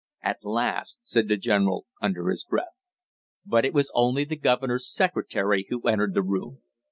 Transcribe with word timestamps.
"At 0.23 0.39
last!" 0.43 0.97
said 1.03 1.27
the 1.27 1.37
general, 1.37 1.85
under 2.01 2.29
his 2.29 2.43
breath. 2.43 2.73
But 3.45 3.65
it 3.65 3.73
was 3.75 3.91
only 3.93 4.23
the 4.23 4.35
governor's 4.35 4.91
secretary 4.91 5.67
who 5.69 5.81
entered 5.83 6.15
the 6.15 6.23
room. 6.23 6.63